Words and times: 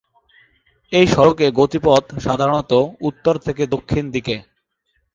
এ 0.91 1.01
সড়কের 1.07 1.51
গতিপথ 1.59 2.03
সাধারনত 2.25 2.71
উত্তর 3.01 3.35
থেকে 3.45 3.63
দক্ষিণ 3.73 4.03
দিকে। 4.15 4.35